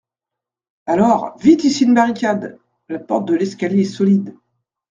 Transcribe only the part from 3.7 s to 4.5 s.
est solide.